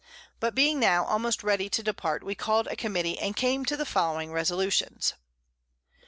[0.39, 3.85] But being now almost ready to depart, we call'd a Committee, and came to the
[3.85, 5.13] following Resolutions.